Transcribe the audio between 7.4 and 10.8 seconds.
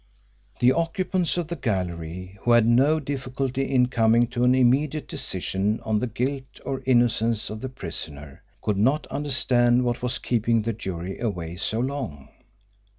of the prisoner, could not understand what was keeping the